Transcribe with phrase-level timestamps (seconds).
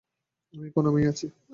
[0.53, 1.25] আমি এখনো আমিই আছি।